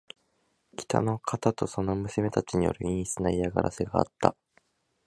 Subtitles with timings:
[0.75, 4.35] 北の方とその娘たちによる陰湿な嫌がらせがあった。